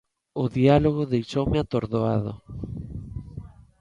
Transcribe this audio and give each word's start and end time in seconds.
O 0.43 0.45
diálogo 0.57 1.09
deixoume 1.13 1.57
atordoado. 1.59 2.33